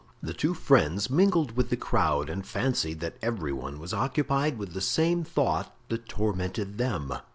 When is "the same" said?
4.73-5.23